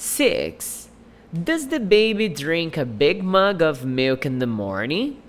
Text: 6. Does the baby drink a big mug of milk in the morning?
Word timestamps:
6. 0.00 0.88
Does 1.44 1.68
the 1.68 1.78
baby 1.78 2.26
drink 2.26 2.78
a 2.78 2.86
big 2.86 3.22
mug 3.22 3.60
of 3.60 3.84
milk 3.84 4.24
in 4.24 4.38
the 4.38 4.46
morning? 4.46 5.20